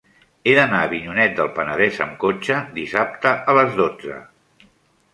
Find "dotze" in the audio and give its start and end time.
3.85-4.21